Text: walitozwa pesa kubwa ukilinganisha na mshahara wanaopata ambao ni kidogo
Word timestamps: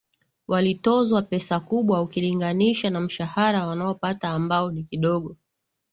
walitozwa 0.47 1.21
pesa 1.21 1.59
kubwa 1.59 2.01
ukilinganisha 2.01 2.89
na 2.89 2.99
mshahara 3.01 3.67
wanaopata 3.67 4.29
ambao 4.29 4.71
ni 4.71 4.83
kidogo 4.83 5.37